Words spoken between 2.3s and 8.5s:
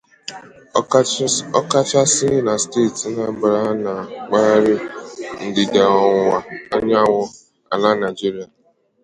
na steeti Anambra nà ná mpaghara ndịda-ọwụwa anyanwụ ala Nigeria